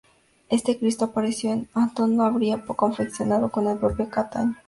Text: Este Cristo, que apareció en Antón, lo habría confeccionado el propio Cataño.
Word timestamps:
Este 0.49 0.79
Cristo, 0.79 1.05
que 1.05 1.11
apareció 1.11 1.51
en 1.51 1.69
Antón, 1.75 2.17
lo 2.17 2.23
habría 2.23 2.65
confeccionado 2.65 3.51
el 3.55 3.77
propio 3.77 4.09
Cataño. 4.09 4.57